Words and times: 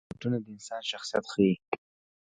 بوټونه 0.09 0.37
د 0.43 0.45
انسان 0.53 0.81
شخصیت 0.91 1.25
ښيي. 1.31 1.53